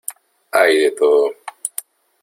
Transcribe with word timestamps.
hay 0.51 0.79
de 0.79 0.91
todo. 0.93 1.29